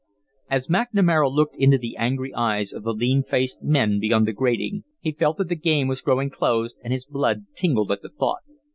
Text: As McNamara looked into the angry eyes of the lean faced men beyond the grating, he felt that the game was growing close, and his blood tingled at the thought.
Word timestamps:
As 0.49 0.65
McNamara 0.65 1.31
looked 1.31 1.55
into 1.57 1.77
the 1.77 1.95
angry 1.95 2.33
eyes 2.33 2.73
of 2.73 2.81
the 2.81 2.91
lean 2.91 3.21
faced 3.21 3.61
men 3.61 3.99
beyond 3.99 4.25
the 4.27 4.33
grating, 4.33 4.83
he 4.99 5.11
felt 5.11 5.37
that 5.37 5.49
the 5.49 5.55
game 5.55 5.87
was 5.87 6.01
growing 6.01 6.31
close, 6.31 6.73
and 6.83 6.91
his 6.91 7.05
blood 7.05 7.45
tingled 7.53 7.91
at 7.91 8.01
the 8.01 8.09
thought. 8.09 8.41